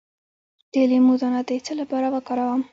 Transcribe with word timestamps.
د 0.71 0.73
لیمو 0.89 1.13
دانه 1.21 1.41
د 1.47 1.49
څه 1.65 1.73
لپاره 1.81 2.07
وکاروم؟ 2.15 2.61